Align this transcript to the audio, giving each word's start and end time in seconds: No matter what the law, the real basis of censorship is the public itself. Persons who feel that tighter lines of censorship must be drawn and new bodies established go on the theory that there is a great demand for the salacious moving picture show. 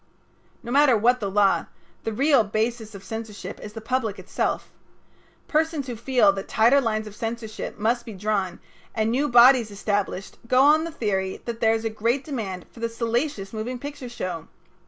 No 0.63 0.71
matter 0.71 0.97
what 0.97 1.19
the 1.19 1.29
law, 1.29 1.67
the 2.05 2.11
real 2.11 2.43
basis 2.43 2.95
of 2.95 3.03
censorship 3.03 3.59
is 3.59 3.73
the 3.73 3.81
public 3.81 4.17
itself. 4.17 4.71
Persons 5.47 5.85
who 5.85 5.95
feel 5.95 6.31
that 6.31 6.47
tighter 6.47 6.81
lines 6.81 7.05
of 7.05 7.15
censorship 7.15 7.77
must 7.77 8.03
be 8.03 8.13
drawn 8.13 8.59
and 8.95 9.11
new 9.11 9.27
bodies 9.29 9.69
established 9.69 10.39
go 10.47 10.59
on 10.59 10.85
the 10.85 10.91
theory 10.91 11.43
that 11.45 11.59
there 11.61 11.75
is 11.75 11.85
a 11.85 11.89
great 11.91 12.23
demand 12.23 12.65
for 12.71 12.79
the 12.79 12.89
salacious 12.89 13.53
moving 13.53 13.77
picture 13.77 14.09
show. 14.09 14.47